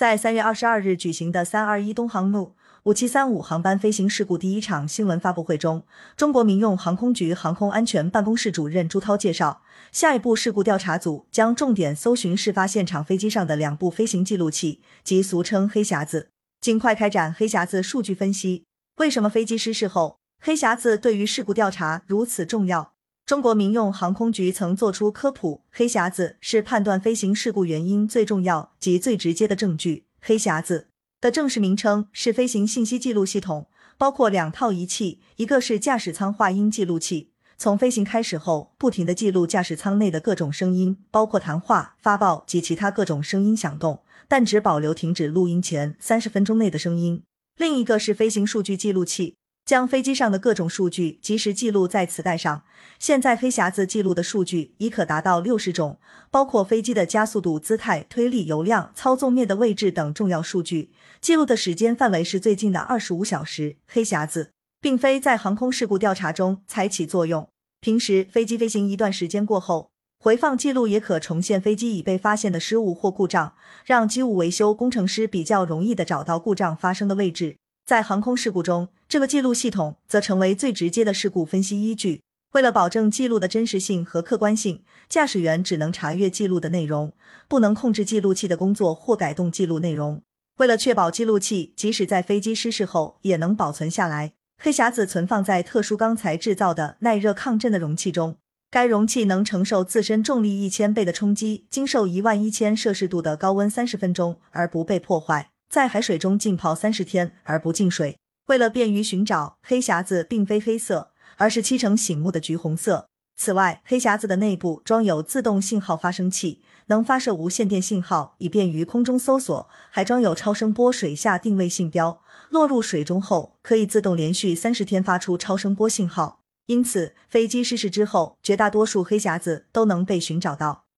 [0.00, 2.54] 在三月二十二日举行的三二一东航路
[2.84, 5.84] 五七三五航班飞行事故第一场新闻发布会中，
[6.16, 9.60] 中国民用航空局航空安全办公室主任朱涛介绍，
[9.92, 16.30] 下一步事故调查组将重点搜寻事发现场飞机上的两部飞行记录器，即俗称黑匣子，
[16.62, 18.64] 尽快开展黑匣子数据分析。
[18.96, 22.94] 为什么飞机失事后，黑匣子对于事故调查如此重要？
[23.30, 30.06] 中国民用航空局曾作出科普，黑匣子是判断飞行事故原因最重要及最直接的证据。
[30.20, 30.88] 黑匣子
[31.20, 47.22] 的正式名称是飞行信息记录系统，包括两套仪器，一个是驾驶舱话音记录器，从飞行开始后不停的记录驾驶舱内的各种声音，包括谈话、发报及其他各种声音响动，但只保留停止录音前三十分钟内的声音。
[47.56, 49.36] 另一个是飞行数据记录器。
[49.70, 52.64] 将飞机上的各种数据及时记录在磁带上。
[52.98, 60.90] 现在黑匣子记录的数据已可达到六十种，包括飞机的加速度、姿态、推力、油量、操纵面的位置等重要数据。
[61.20, 63.76] 记录的时间范围是最近的二十五小时。
[63.86, 67.48] 黑匣子并非在航空事故调查中才起作用，
[67.80, 77.54] 平时飞机飞行一段时间过后，回放记录也可重现飞机已被发现的失误或故障，让机务维修工程师比较容易的找到故障发生的位置。
[77.90, 82.22] 在航空事故中，这个记录系统则成为最直接的事故分析依据。
[82.52, 87.12] 为了保证记录的真实性和客观性，驾驶员只能查阅记录的内容，
[87.48, 90.22] 不能控制记录器的工作或改动记录内容。
[90.58, 98.36] 为了确保记录器即使在飞机失事后也能保存下来，黑匣子存放在特殊钢材制造的耐热抗震的容器中。
[98.70, 105.50] 该容器能承受自身重力一千倍的冲击，经受一万一千摄氏度的高温三十分钟而不被破坏。
[105.70, 108.18] 在海水中浸泡三十天而不进水。
[108.46, 113.06] 为了便于寻找，黑匣子并非黑色，而是漆成醒目的橘红色。
[113.36, 119.68] 此外，黑匣子的内部装有自动信号发生器，能发射无线电信号，以便于空中搜索。
[119.90, 126.40] 还装有超声波水下定位信标，落入水中后可以自动连续三十天发出超声波信号。
[126.66, 130.84] 因此，飞机失事之后，绝大多数黑匣子都能被寻找到。